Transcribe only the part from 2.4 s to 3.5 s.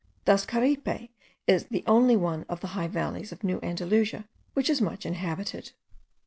of the high valleys of